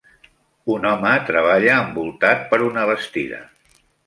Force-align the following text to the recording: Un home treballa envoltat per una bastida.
Un 0.75 0.87
home 0.91 1.11
treballa 1.27 1.75
envoltat 1.83 2.43
per 2.55 2.61
una 2.71 2.89
bastida. 2.95 3.45